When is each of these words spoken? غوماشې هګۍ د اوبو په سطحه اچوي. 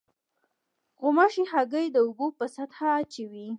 غوماشې 1.01 1.43
هګۍ 1.51 1.85
د 1.91 1.97
اوبو 2.05 2.27
په 2.37 2.45
سطحه 2.55 2.87
اچوي. 2.99 3.47